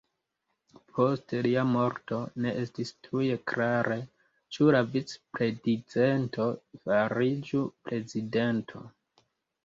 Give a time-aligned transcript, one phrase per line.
[0.93, 3.97] Post lia morto ne estis tuj klare
[4.57, 6.47] ĉu la vic-predizento
[6.87, 8.83] fariĝu prezidento.